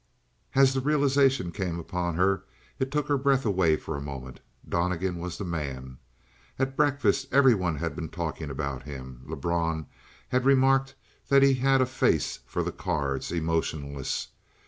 As 0.55 0.73
the 0.73 0.81
realization 0.81 1.51
came 1.51 1.77
upon 1.77 2.15
her 2.15 2.43
it 2.79 2.89
took 2.89 3.07
her 3.07 3.19
breath 3.19 3.45
away 3.45 3.75
for 3.77 3.95
a 3.95 4.01
moment. 4.01 4.39
Donnegan 4.67 5.19
was 5.19 5.37
the 5.37 5.45
man. 5.45 5.99
At 6.57 6.75
breakfast 6.75 7.27
everyone 7.31 7.75
had 7.75 7.95
been 7.95 8.09
talking 8.09 8.49
about 8.49 8.81
him. 8.81 9.21
Lebrun 9.27 9.85
had 10.29 10.43
remarked 10.43 10.95
that 11.29 11.43
he 11.43 11.53
had 11.53 11.81
a 11.81 11.85
face 11.85 12.39
for 12.47 12.63
the 12.63 12.71
cards 12.71 13.31
emotionless. 13.31 14.29